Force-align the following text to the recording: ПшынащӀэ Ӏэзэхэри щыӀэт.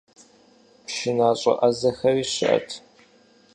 ПшынащӀэ 0.85 1.53
Ӏэзэхэри 1.59 2.23
щыӀэт. 2.33 2.69